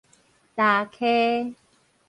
[0.55, 1.53] 乾溪